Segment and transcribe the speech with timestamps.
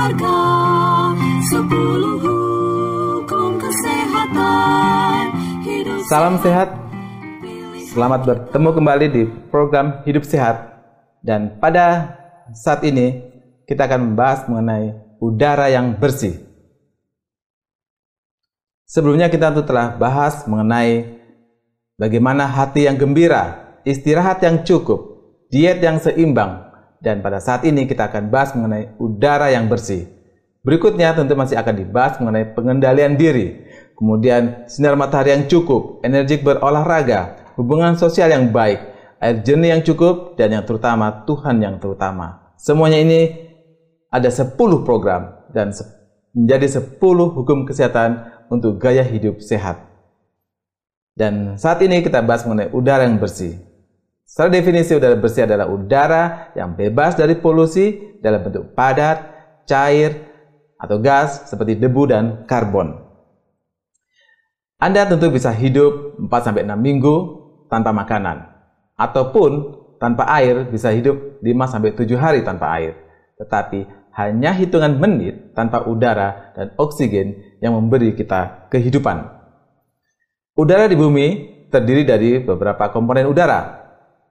[0.00, 1.12] berharga
[1.52, 5.24] sepuluh hukum kesehatan
[5.60, 6.72] hidup Salam sehat.
[7.92, 9.22] Selamat bertemu kembali di
[9.52, 10.72] program Hidup Sehat.
[11.20, 12.16] Dan pada
[12.56, 13.28] saat ini
[13.68, 16.48] kita akan membahas mengenai udara yang bersih.
[18.88, 21.20] Sebelumnya kita telah bahas mengenai
[22.00, 25.20] bagaimana hati yang gembira, istirahat yang cukup,
[25.52, 26.69] diet yang seimbang,
[27.00, 30.06] dan pada saat ini kita akan bahas mengenai udara yang bersih.
[30.60, 33.64] Berikutnya tentu masih akan dibahas mengenai pengendalian diri,
[33.96, 38.76] kemudian sinar matahari yang cukup, energi berolahraga, hubungan sosial yang baik,
[39.24, 42.52] air jernih yang cukup, dan yang terutama Tuhan yang terutama.
[42.60, 43.20] Semuanya ini
[44.12, 44.52] ada 10
[44.84, 45.72] program dan
[46.36, 47.00] menjadi 10
[47.32, 49.80] hukum kesehatan untuk gaya hidup sehat.
[51.16, 53.69] Dan saat ini kita bahas mengenai udara yang bersih.
[54.30, 59.26] Secara definisi udara bersih adalah udara yang bebas dari polusi dalam bentuk padat,
[59.66, 60.22] cair,
[60.78, 62.94] atau gas seperti debu dan karbon.
[64.78, 67.14] Anda tentu bisa hidup 4-6 minggu
[67.66, 68.46] tanpa makanan.
[68.94, 69.50] Ataupun
[69.98, 72.94] tanpa air bisa hidup 5-7 hari tanpa air.
[73.34, 79.26] Tetapi hanya hitungan menit tanpa udara dan oksigen yang memberi kita kehidupan.
[80.54, 81.26] Udara di bumi
[81.66, 83.79] terdiri dari beberapa komponen udara,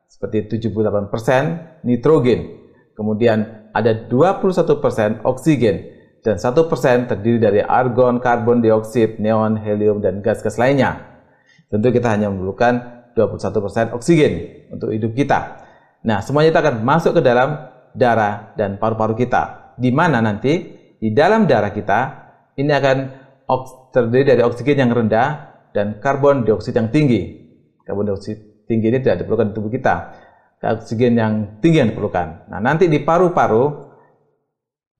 [0.09, 2.59] seperti 78% nitrogen,
[2.97, 5.75] kemudian ada 21% oksigen,
[6.20, 11.22] dan 1% terdiri dari argon, karbon dioksida, neon, helium, dan gas-gas lainnya.
[11.70, 15.64] Tentu kita hanya memerlukan 21% oksigen untuk hidup kita.
[16.03, 19.76] Nah, semuanya itu akan masuk ke dalam darah dan paru-paru kita.
[19.80, 22.00] Di mana nanti di dalam darah kita
[22.59, 22.97] ini akan
[23.96, 27.22] terdiri dari oksigen yang rendah dan karbon dioksida yang tinggi.
[27.88, 29.96] Karbon dioksida tinggi ini tidak diperlukan di tubuh kita.
[30.62, 32.52] Oksigen yang tinggi yang diperlukan.
[32.53, 33.90] Nah, nanti di paru-paru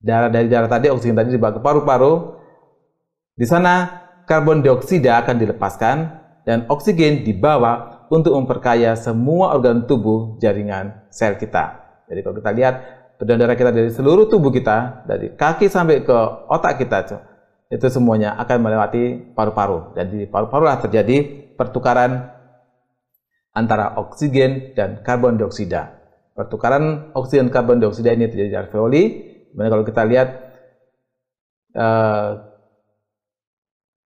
[0.02, 2.14] darah dari darah tadi oksigen tadi dibawa ke paru-paru.
[3.38, 3.88] Di sana
[4.26, 5.98] karbon dioksida akan dilepaskan
[6.48, 11.78] dan oksigen dibawa untuk memperkaya semua organ tubuh jaringan sel kita.
[12.10, 12.76] Jadi kalau kita lihat
[13.22, 16.18] perdana darah kita dari seluruh tubuh kita, dari kaki sampai ke
[16.50, 17.06] otak kita,
[17.70, 19.94] itu semuanya akan melewati paru-paru.
[19.94, 21.22] Dan di paru-paru terjadi
[21.54, 22.39] pertukaran
[23.54, 25.98] antara oksigen dan karbon dioksida.
[26.38, 29.04] Pertukaran oksigen karbon dioksida ini terjadi di alveoli.
[29.50, 30.30] Di mana kalau kita lihat
[31.74, 32.30] eh,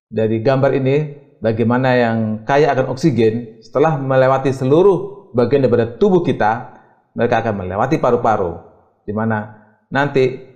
[0.08, 0.96] dari gambar ini,
[1.44, 2.18] bagaimana yang
[2.48, 6.80] kaya akan oksigen setelah melewati seluruh bagian daripada tubuh kita,
[7.12, 8.58] mereka akan melewati paru-paru,
[9.04, 9.62] di mana
[9.92, 10.54] nanti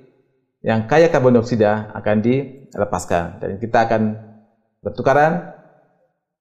[0.65, 4.03] yang kaya karbon dioksida akan dilepaskan dan kita akan
[4.83, 5.55] bertukaran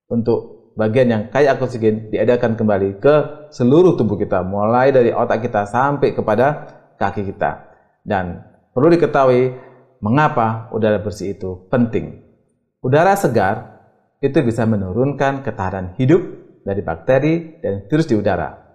[0.09, 3.15] untuk bagian yang kaya oksigen diadakan kembali ke
[3.49, 6.69] seluruh tubuh kita, mulai dari otak kita sampai kepada
[7.01, 7.73] kaki kita.
[8.05, 9.57] Dan perlu diketahui
[10.05, 12.21] mengapa udara bersih itu penting.
[12.85, 13.81] Udara segar
[14.21, 16.21] itu bisa menurunkan ketahanan hidup
[16.61, 18.67] dari bakteri dan virus di udara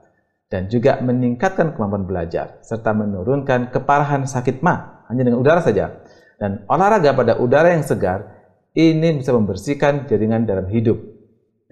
[0.53, 6.05] dan juga meningkatkan kemampuan belajar serta menurunkan keparahan sakit mah hanya dengan udara saja.
[6.37, 8.45] Dan olahraga pada udara yang segar
[8.77, 11.01] ini bisa membersihkan jaringan dalam hidup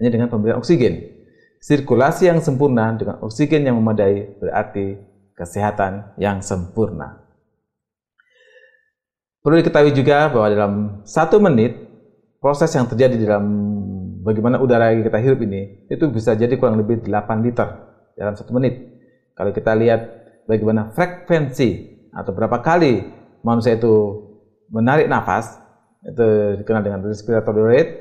[0.01, 1.13] hanya dengan pemberian oksigen.
[1.61, 4.97] Sirkulasi yang sempurna dengan oksigen yang memadai berarti
[5.37, 7.21] kesehatan yang sempurna.
[9.45, 10.73] Perlu diketahui juga bahwa dalam
[11.05, 11.77] satu menit
[12.41, 13.45] proses yang terjadi dalam
[14.25, 17.69] bagaimana udara yang kita hirup ini itu bisa jadi kurang lebih 8 liter
[18.17, 18.89] dalam satu menit.
[19.37, 20.01] Kalau kita lihat
[20.49, 21.69] bagaimana frekuensi
[22.09, 23.05] atau berapa kali
[23.45, 24.17] manusia itu
[24.73, 25.61] menarik nafas,
[26.05, 27.91] itu dikenal dengan respiratory rate,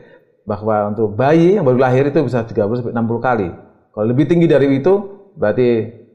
[0.44, 3.48] bahwa untuk bayi yang baru lahir itu bisa 30 60 kali.
[3.90, 4.94] Kalau lebih tinggi dari itu
[5.36, 5.68] berarti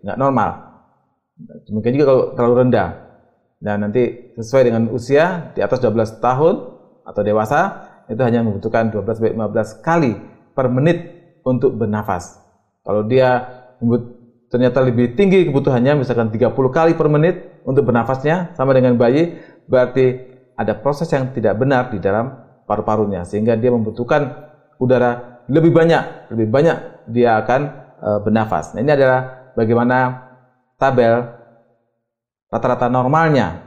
[0.03, 0.49] nggak normal.
[1.71, 2.89] Mungkin juga kalau terlalu rendah.
[3.59, 6.55] Dan nanti sesuai dengan usia di atas 12 tahun
[7.05, 7.59] atau dewasa
[8.11, 10.13] itu hanya membutuhkan 12 15 kali
[10.53, 10.97] per menit
[11.41, 12.37] untuk bernafas.
[12.85, 13.41] Kalau dia
[14.49, 19.35] ternyata lebih tinggi kebutuhannya, misalkan 30 kali per menit untuk bernafasnya, sama dengan bayi,
[19.65, 24.51] berarti ada proses yang tidak benar di dalam paru-parunya, sehingga dia membutuhkan
[24.81, 26.77] udara lebih banyak, lebih banyak
[27.09, 27.61] dia akan
[28.01, 28.73] e, bernafas.
[28.73, 29.97] Nah, ini adalah bagaimana
[30.81, 31.29] tabel
[32.49, 33.61] rata-rata normalnya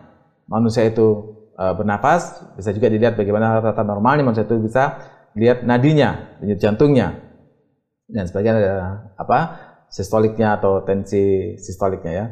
[0.50, 4.98] manusia itu e, bernafas, bisa juga dilihat bagaimana rata-rata normalnya manusia itu bisa
[5.38, 7.14] lihat nadinya, denyut jantungnya,
[8.10, 8.76] dan sebagainya ada
[9.14, 9.38] apa
[9.88, 12.26] sistoliknya atau tensi sistoliknya ya.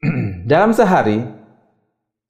[0.50, 1.20] Dalam sehari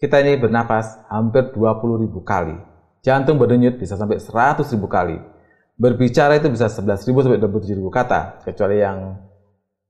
[0.00, 2.69] kita ini bernapas hampir 20 ribu kali.
[3.00, 5.16] Jantung berdenyut bisa sampai 100 ribu kali.
[5.80, 9.16] Berbicara itu bisa 11 ribu sampai 27 ribu kata, kecuali yang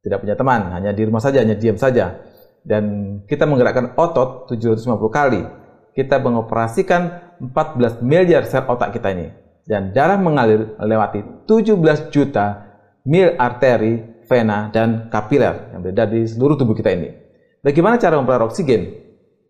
[0.00, 2.22] tidak punya teman, hanya di rumah saja, hanya diam saja.
[2.62, 2.84] Dan
[3.26, 5.42] kita menggerakkan otot 750 kali.
[5.90, 9.40] Kita mengoperasikan 14 miliar sel otak kita ini
[9.70, 12.70] dan darah mengalir melewati 17 juta
[13.06, 17.10] mil arteri, vena, dan kapiler yang berada di seluruh tubuh kita ini.
[17.62, 18.82] Bagaimana cara memperoleh oksigen?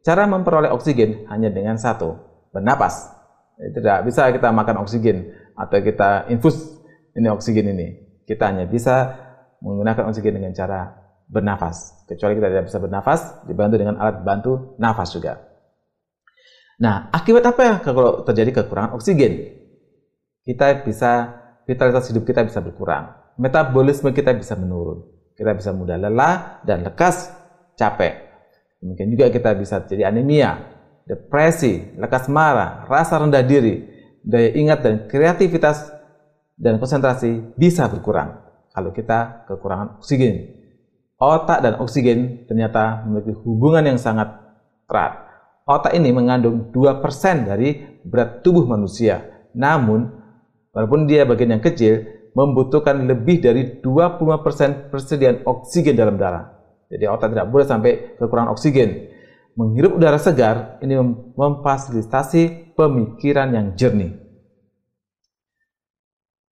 [0.00, 2.16] Cara memperoleh oksigen hanya dengan satu,
[2.52, 3.19] bernapas.
[3.60, 6.80] Tidak bisa kita makan oksigen atau kita infus
[7.12, 7.88] ini oksigen ini.
[8.24, 9.20] Kita hanya bisa
[9.60, 10.96] menggunakan oksigen dengan cara
[11.28, 12.08] bernafas.
[12.08, 15.44] Kecuali kita tidak bisa bernafas, dibantu dengan alat bantu nafas juga.
[16.80, 19.60] Nah, akibat apa ya kalau terjadi kekurangan oksigen?
[20.44, 21.36] kita bisa
[21.68, 23.12] vitalitas hidup kita bisa berkurang.
[23.38, 25.04] Metabolisme kita bisa menurun.
[25.36, 27.32] Kita bisa mudah lelah dan lekas
[27.76, 28.28] capek.
[28.80, 30.69] Mungkin juga kita bisa jadi anemia,
[31.10, 33.82] depresi, lekas marah, rasa rendah diri,
[34.22, 35.90] daya ingat dan kreativitas
[36.54, 38.38] dan konsentrasi bisa berkurang
[38.70, 40.62] kalau kita kekurangan oksigen.
[41.18, 44.38] Otak dan oksigen ternyata memiliki hubungan yang sangat
[44.86, 45.26] erat.
[45.66, 47.02] Otak ini mengandung 2%
[47.44, 47.76] dari
[48.06, 49.20] berat tubuh manusia.
[49.52, 50.08] Namun,
[50.72, 56.56] walaupun dia bagian yang kecil, membutuhkan lebih dari 25% persediaan oksigen dalam darah.
[56.90, 59.19] Jadi otak tidak boleh sampai kekurangan oksigen.
[59.60, 60.96] Menghirup udara segar ini
[61.36, 64.16] memfasilitasi pemikiran yang jernih.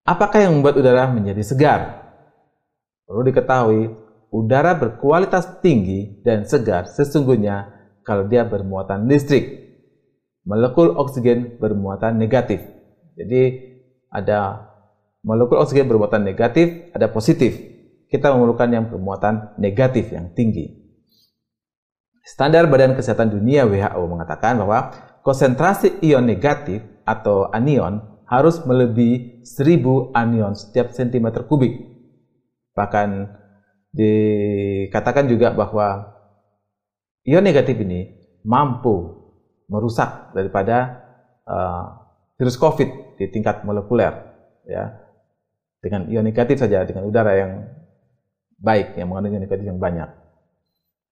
[0.01, 1.81] Apakah yang membuat udara menjadi segar?
[3.05, 3.93] Perlu diketahui,
[4.33, 7.69] udara berkualitas tinggi dan segar sesungguhnya
[8.01, 9.53] kalau dia bermuatan listrik.
[10.41, 12.65] Molekul oksigen bermuatan negatif.
[13.13, 13.69] Jadi
[14.09, 14.65] ada
[15.21, 17.53] molekul oksigen bermuatan negatif, ada positif.
[18.09, 20.84] Kita memerlukan yang bermuatan negatif yang tinggi.
[22.25, 24.89] Standar Badan Kesehatan Dunia WHO mengatakan bahwa
[25.21, 31.85] konsentrasi ion negatif atau anion harus melebihi 1000 anion setiap cm kubik.
[32.73, 33.29] Bahkan
[33.93, 36.17] dikatakan juga bahwa
[37.29, 39.21] ion negatif ini mampu
[39.69, 41.05] merusak daripada
[41.45, 42.09] uh,
[42.41, 44.33] virus COVID di tingkat molekuler,
[44.65, 44.97] ya,
[45.77, 47.69] dengan ion negatif saja, dengan udara yang
[48.57, 50.24] baik, yang mengandung ion negatif yang banyak.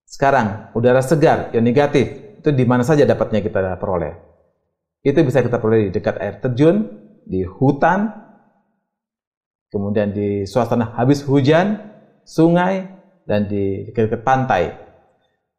[0.05, 4.13] Sekarang, udara segar, ion negatif, itu di mana saja dapatnya kita peroleh?
[5.03, 6.85] Itu bisa kita peroleh di dekat air terjun,
[7.23, 8.11] di hutan,
[9.71, 11.79] kemudian di suasana habis hujan,
[12.23, 12.87] sungai,
[13.23, 14.63] dan di dekat-dekat pantai.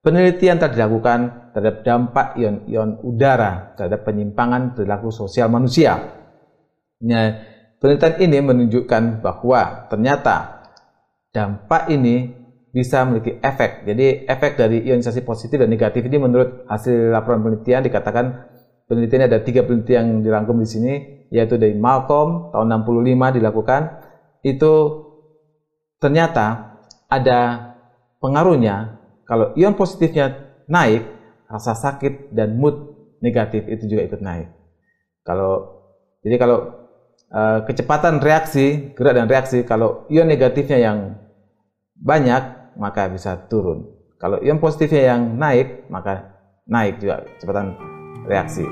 [0.04, 1.20] Penelitian telah dilakukan
[1.56, 5.96] terhadap dampak ion-ion udara terhadap penyimpangan perilaku sosial manusia.
[7.80, 10.68] Penelitian ini menunjukkan bahwa ternyata
[11.32, 12.43] dampak ini
[12.74, 13.86] bisa memiliki efek.
[13.86, 18.50] Jadi efek dari ionisasi positif dan negatif ini menurut hasil laporan penelitian dikatakan
[18.90, 20.92] penelitian ada tiga penelitian yang dirangkum di sini
[21.30, 23.80] yaitu dari Malcolm tahun 65 dilakukan
[24.42, 24.72] itu
[26.02, 26.76] ternyata
[27.06, 27.72] ada
[28.18, 30.34] pengaruhnya kalau ion positifnya
[30.66, 31.06] naik,
[31.48, 34.50] rasa sakit dan mood negatif itu juga ikut naik.
[35.24, 35.80] Kalau
[36.20, 36.58] jadi kalau
[37.32, 40.98] uh, kecepatan reaksi, gerak dan reaksi, kalau ion negatifnya yang
[41.96, 43.86] banyak maka bisa turun.
[44.18, 47.76] Kalau ion positifnya yang naik maka naik juga kecepatan
[48.24, 48.64] reaksi.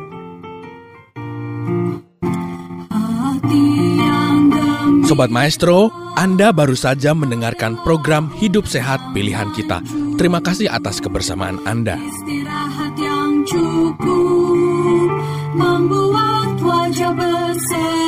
[5.13, 9.85] Sobat Maestro, Anda baru saja mendengarkan program Hidup Sehat Pilihan Kita.
[10.17, 12.01] Terima kasih atas kebersamaan Anda.
[12.01, 15.11] Istirahat yang cukup
[15.53, 18.02] membuat wajah berseri.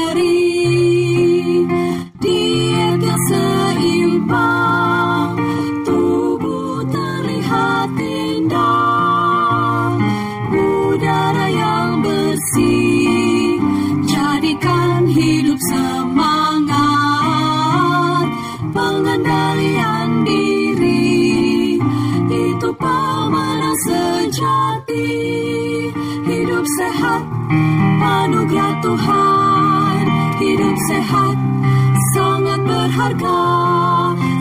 [24.74, 25.90] Sejati.
[26.24, 27.22] Hidup sehat,
[28.02, 30.02] anugerah Tuhan.
[30.40, 31.36] Hidup sehat,
[32.14, 33.42] sangat berharga.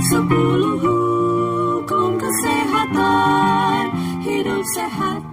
[0.04, 3.84] Sepuluh hukum kesehatan
[4.22, 5.33] Hidup sehat